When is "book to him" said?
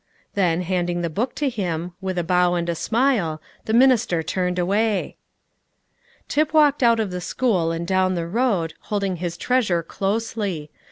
1.11-1.91